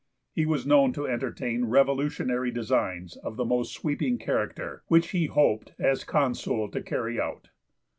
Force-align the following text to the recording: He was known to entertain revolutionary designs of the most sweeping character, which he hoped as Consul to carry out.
He 0.33 0.47
was 0.47 0.65
known 0.65 0.93
to 0.93 1.05
entertain 1.07 1.65
revolutionary 1.65 2.49
designs 2.49 3.17
of 3.17 3.35
the 3.37 3.45
most 3.45 3.71
sweeping 3.71 4.17
character, 4.17 4.81
which 4.87 5.09
he 5.11 5.27
hoped 5.27 5.73
as 5.77 6.03
Consul 6.03 6.71
to 6.71 6.81
carry 6.81 7.21
out. 7.21 7.49